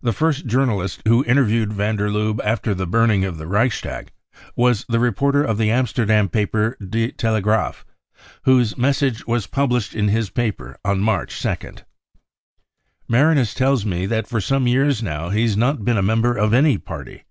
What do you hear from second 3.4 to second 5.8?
Reichstag was the reporter of the